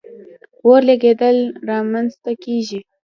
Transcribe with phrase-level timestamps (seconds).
[0.65, 2.79] اور لګېدل را منځ ته کیږي.